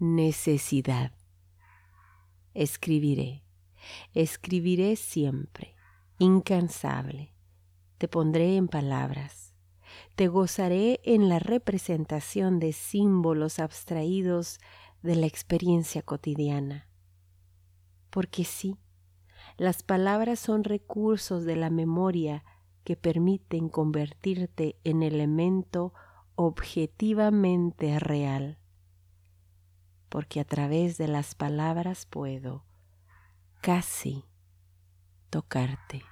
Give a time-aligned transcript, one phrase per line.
[0.00, 1.12] necesidad.
[2.54, 3.44] Escribiré,
[4.14, 5.76] escribiré siempre,
[6.18, 7.34] incansable.
[7.98, 9.54] Te pondré en palabras.
[10.16, 14.58] Te gozaré en la representación de símbolos abstraídos
[15.02, 16.88] de la experiencia cotidiana.
[18.10, 18.78] Porque sí,
[19.56, 22.44] las palabras son recursos de la memoria
[22.84, 25.92] que permiten convertirte en elemento
[26.34, 28.58] objetivamente real.
[30.10, 32.64] Porque a través de las palabras puedo
[33.62, 34.26] casi
[35.30, 36.09] tocarte.